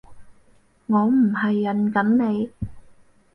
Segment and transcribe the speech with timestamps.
[0.87, 2.49] 我唔係潤緊你